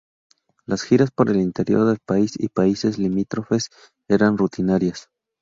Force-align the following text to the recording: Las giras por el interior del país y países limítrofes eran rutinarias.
Las 0.65 0.81
giras 0.81 1.11
por 1.11 1.29
el 1.29 1.39
interior 1.39 1.85
del 1.85 1.99
país 2.03 2.33
y 2.35 2.49
países 2.49 2.97
limítrofes 2.97 3.69
eran 4.09 4.35
rutinarias. 4.35 5.11